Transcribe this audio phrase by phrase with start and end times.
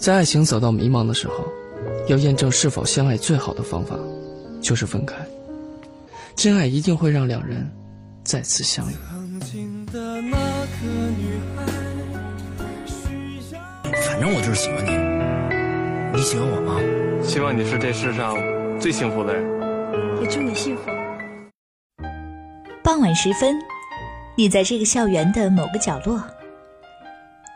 [0.00, 1.46] 在爱情走到迷茫的时候，
[2.08, 3.94] 要验证是否相爱，最好的方法
[4.62, 5.14] 就是分开。
[6.34, 7.70] 真爱一定会让两人
[8.24, 8.94] 再次相遇。
[13.92, 16.80] 反正我就是喜欢你，你喜欢我吗？
[17.22, 18.34] 希望你是这世上
[18.80, 19.44] 最幸福的人。
[20.22, 20.84] 也祝你幸福。
[22.82, 23.54] 傍晚时分，
[24.34, 26.24] 你在这个校园的某个角落，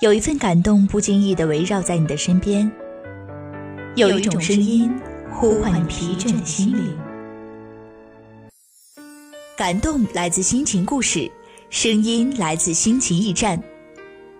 [0.04, 2.70] 有一份感动不经意的围绕在你的身边，
[3.96, 4.94] 有一种声音
[5.32, 6.94] 呼唤疲倦的心灵。
[9.56, 11.32] 感动来自心情故事，
[11.70, 13.58] 声音来自心情驿站。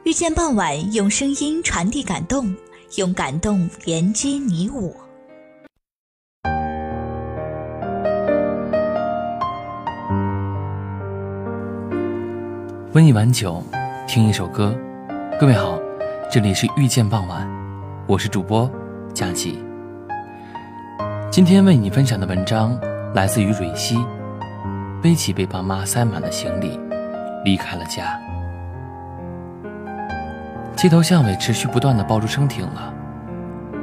[0.03, 2.55] 遇见傍晚，用声音传递感动，
[2.97, 4.95] 用感动连接你我。
[12.93, 13.65] 温一碗酒，
[14.07, 14.79] 听一首歌。
[15.37, 15.81] 各位好，
[16.31, 17.45] 这里是遇见傍晚，
[18.07, 18.71] 我是主播
[19.13, 19.59] 佳琪。
[21.29, 22.79] 今天为你分享的文章
[23.15, 23.99] 来自于蕊希。
[25.03, 26.79] 背起被爸妈塞满了行李，
[27.45, 28.17] 离开了家。
[30.77, 32.95] 街头巷尾持续不断的爆竹声停了，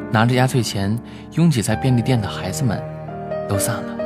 [0.10, 0.98] 拿着压岁钱
[1.34, 2.82] 拥挤在便利店的孩子们
[3.50, 3.98] 都散了。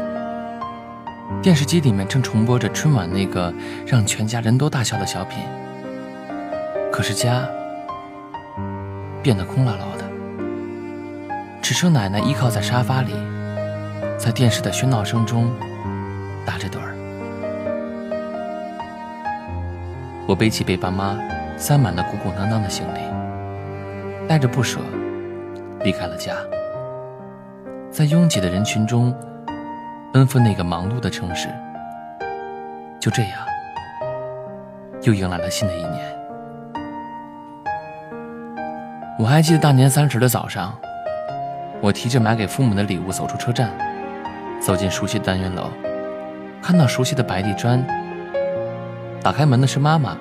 [1.43, 3.53] 电视机里面正重播着春晚那个
[3.85, 5.37] 让全家人都大笑的小品。
[6.95, 7.45] 可是家
[9.21, 10.05] 变得空落落的，
[11.61, 13.11] 只剩奶奶依靠在沙发里，
[14.17, 15.51] 在电视的喧闹声中
[16.45, 16.95] 打着盹儿。
[20.25, 21.19] 我背起被爸妈
[21.57, 23.01] 塞满了鼓鼓囊囊的行李，
[24.25, 24.79] 带着不舍
[25.83, 26.31] 离开了家，
[27.91, 29.13] 在拥挤的人群中
[30.13, 31.49] 奔赴那个忙碌的城市。
[33.01, 33.31] 就这样，
[35.01, 36.24] 又迎来了新的一年。
[39.17, 40.77] 我还记得大年三十的早上，
[41.79, 43.71] 我提着买给父母的礼物走出车站，
[44.59, 45.69] 走进熟悉的单元楼，
[46.61, 47.81] 看到熟悉的白地砖。
[49.23, 50.17] 打开门的是妈妈，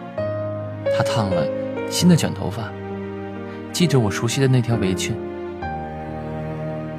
[0.97, 1.45] 她烫了
[1.91, 2.71] 新的卷头发，
[3.73, 5.17] 系着我熟悉的那条围裙。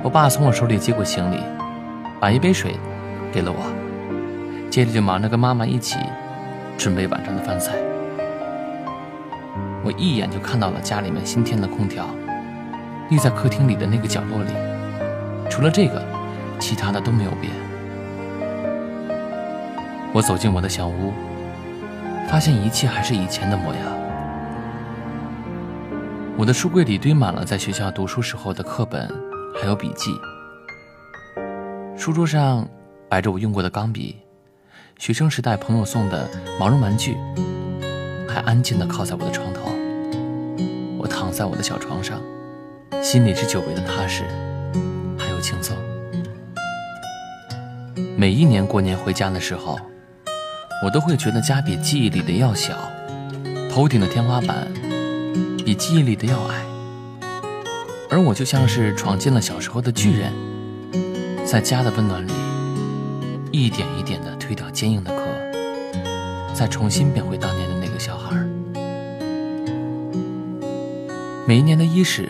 [0.04, 1.40] 我爸从我手里接过行李，
[2.20, 2.76] 把一杯水
[3.32, 3.72] 给了我，
[4.70, 5.98] 接着就忙着跟妈妈一起
[6.78, 7.72] 准备晚上的饭菜。
[9.86, 12.06] 我一眼就看到了家里面新添的空调，
[13.10, 14.52] 立在客厅里的那个角落里，
[15.50, 16.04] 除了这个，
[16.60, 17.54] 其他的都没有变。
[20.12, 21.14] 我走进我的小屋。
[22.28, 23.84] 发现一切还是以前的模样。
[26.36, 29.08] 我的书柜里堆满了在学校读书时候的课本，
[29.62, 30.10] 还有笔记。
[31.96, 32.68] 书桌上
[33.08, 34.18] 摆着我用过的钢笔，
[34.98, 36.28] 学生时代朋友送的
[36.60, 37.16] 毛绒玩具，
[38.28, 39.75] 还安静地靠在我的床头。
[41.36, 42.22] 在我的小床上，
[43.04, 44.24] 心里是久违的踏实，
[45.18, 45.76] 还有轻松。
[48.16, 49.78] 每一年过年回家的时候。
[50.84, 52.78] 我都会觉得家比记忆里的要小，
[53.72, 54.68] 头顶的天花板
[55.66, 56.62] 比记忆里的要矮，
[58.10, 60.34] 而我就像是闯进了小时候的巨人，
[61.46, 62.32] 在家的温暖里，
[63.52, 65.24] 一点一点地推掉坚硬的壳，
[66.54, 68.36] 再重新变回当年的那个小孩。
[71.48, 72.28] 每一年的伊始，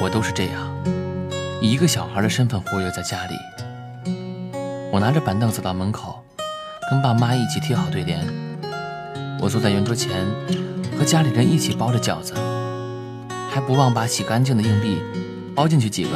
[0.00, 0.74] 我都是这样，
[1.60, 3.34] 以一个小孩的身份活跃在家里。
[4.90, 6.24] 我拿着板凳走到门口。
[6.90, 8.26] 跟爸妈一起贴好对联，
[9.38, 10.26] 我坐在圆桌前，
[10.98, 12.32] 和家里人一起包着饺子，
[13.50, 15.00] 还不忘把洗干净的硬币
[15.54, 16.10] 包进去几个。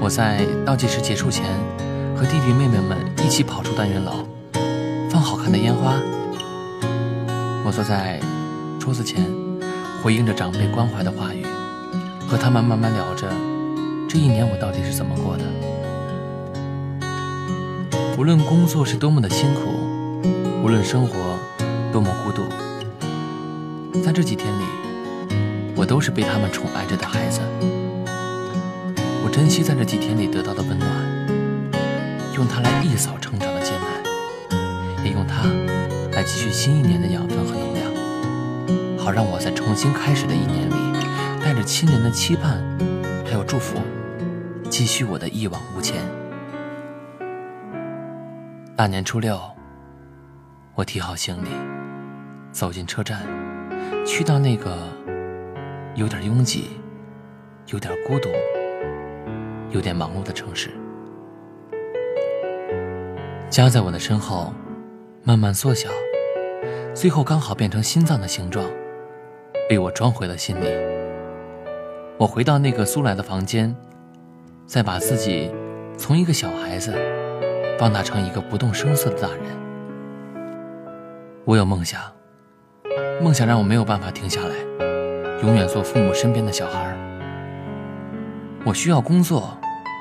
[0.00, 1.46] 我在倒计时结束前，
[2.14, 4.28] 和弟弟妹妹们一起跑出单元楼，
[5.10, 5.94] 放好看的烟花。
[7.64, 8.20] 我坐在
[8.78, 9.26] 桌子前，
[10.02, 11.44] 回应着长辈关怀的话语，
[12.26, 13.28] 和他们慢慢聊着
[14.08, 15.44] 这一年我到底是怎么过的。
[18.16, 19.60] 无论工作是多么的辛苦，
[20.62, 21.38] 无论生活
[21.92, 22.42] 多么孤独，
[24.00, 24.64] 在这几天里，
[25.76, 27.40] 我都是被他们宠爱着的孩子。
[29.24, 30.88] 我珍惜在这几天里得到的温暖，
[32.34, 35.42] 用它来一扫成长的艰难，也用它
[36.16, 37.67] 来积蓄新一年的养分和能，
[39.08, 40.74] 好让我在重新开始的一年里，
[41.42, 42.62] 带着亲人的期盼
[43.24, 43.78] 还有祝福，
[44.68, 46.02] 继续我的一往无前。
[48.76, 49.40] 大年初六，
[50.74, 51.48] 我提好行李，
[52.52, 53.22] 走进车站，
[54.04, 54.76] 去到那个
[55.94, 56.72] 有点拥挤、
[57.68, 58.28] 有点孤独、
[59.70, 60.70] 有点忙碌的城市。
[63.48, 64.52] 家在我的身后，
[65.22, 65.88] 慢慢缩小，
[66.92, 68.70] 最后刚好变成心脏的形状。
[69.68, 70.66] 被我装回了心里。
[72.16, 73.76] 我回到那个租来的房间，
[74.66, 75.52] 再把自己
[75.98, 76.96] 从一个小孩子
[77.78, 79.42] 放大成一个不动声色的大人。
[81.44, 82.00] 我有梦想，
[83.22, 84.54] 梦想让我没有办法停下来，
[85.42, 86.96] 永远做父母身边的小孩。
[88.64, 89.56] 我需要工作，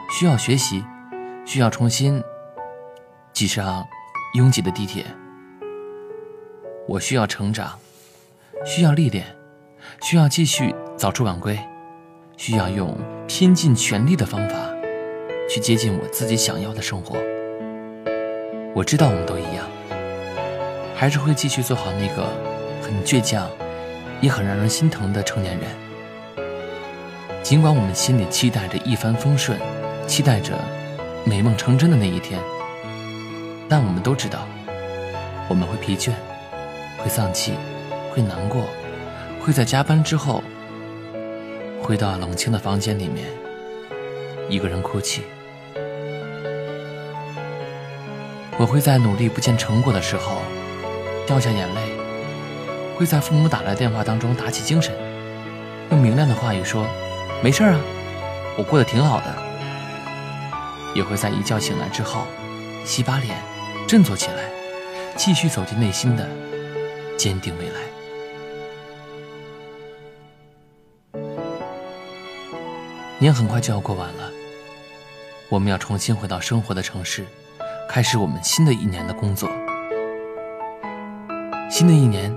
[0.10, 0.84] 需要学习，
[1.46, 2.24] 需要重新
[3.34, 3.86] 挤上
[4.36, 5.06] 拥挤的地铁。
[6.88, 7.78] 我需要成长，
[8.66, 9.26] 需要历练，
[10.02, 11.60] 需要继续早出晚归，
[12.36, 12.98] 需要用
[13.28, 14.56] 拼尽全力的方法
[15.50, 17.18] 去接近我自己想要的生活。
[18.76, 19.66] 我知道我们都一样，
[20.96, 22.28] 还是会继续做好那个
[22.82, 23.50] 很倔强，
[24.22, 25.68] 也很让人心疼的成年人。
[27.44, 29.58] 尽管我们心里期待着一帆风顺，
[30.06, 30.54] 期待着
[31.26, 32.40] 美梦成真的那一天，
[33.68, 34.48] 但我们都知道，
[35.50, 36.12] 我们会疲倦。
[37.00, 37.54] 会丧气，
[38.12, 38.64] 会难过，
[39.48, 40.44] 会在加班之后
[41.82, 43.30] 回到冷清的房间里面，
[44.50, 45.22] 一个人哭泣。
[48.58, 50.42] 我会在努力不见成果的时候
[51.26, 51.82] 掉下眼泪，
[52.98, 54.94] 会在父母打来电话当中打起精神，
[55.92, 56.86] 用明亮的话语说
[57.42, 57.80] ：“没事啊，
[58.58, 59.34] 我过得挺好的。”
[60.94, 62.28] 也会在一觉醒来之后
[62.84, 63.42] 洗把脸，
[63.88, 64.52] 振作起来，
[65.16, 66.28] 继续走进内心的。
[67.16, 67.87] 坚定未来。
[73.20, 74.32] 年很快就要过完了，
[75.50, 77.26] 我们要重新回到生活的城市，
[77.90, 79.50] 开始我们新的一年的工作。
[81.68, 82.32] 新的一年，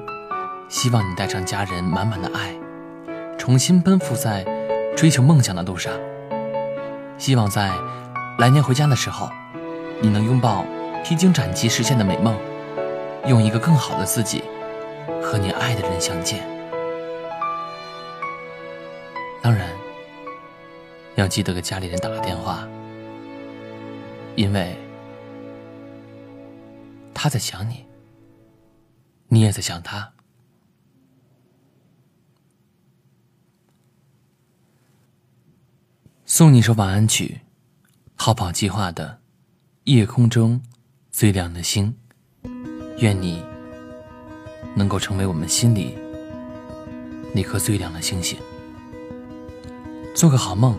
[0.71, 2.55] 希望你带上家人满满的爱，
[3.37, 4.43] 重新奔赴在
[4.97, 5.93] 追求梦想的路上。
[7.19, 7.71] 希望在
[8.39, 9.29] 来年回家的时候，
[10.01, 10.65] 你能拥抱
[11.05, 12.35] 披荆斩棘实现的美梦，
[13.27, 14.43] 用一个更好的自己。
[15.23, 16.41] 和你爱的人相见，
[19.43, 19.69] 当然
[21.21, 22.67] 要记得给家里人打个电话，
[24.37, 24.75] 因为
[27.13, 27.85] 他在想你，
[29.29, 30.11] 你也在想他。
[36.25, 37.43] 送你首晚安曲，
[38.17, 39.21] 逃跑计划的
[39.93, 40.63] 《夜空中
[41.11, 41.95] 最亮的星》，
[42.99, 43.45] 愿你。
[44.77, 45.99] 能够成为我们心里
[47.35, 48.39] 那颗最亮的星星。
[50.15, 50.79] 做个好梦，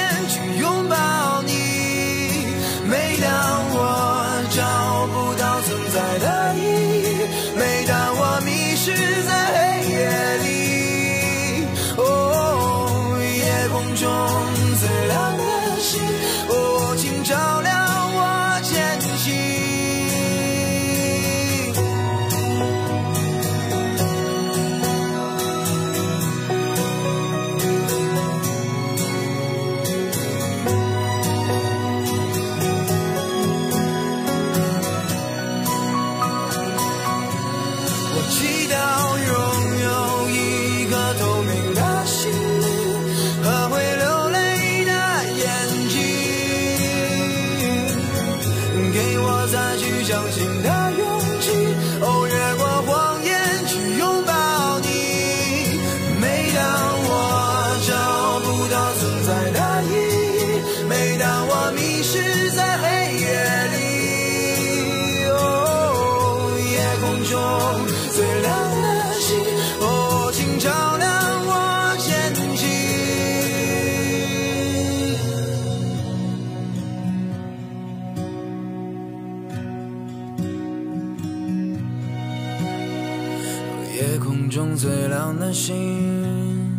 [84.01, 86.70] 夜空中最亮的星。